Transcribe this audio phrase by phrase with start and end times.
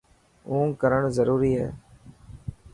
[0.49, 1.69] اونگ ڪرڻ ضروري هي.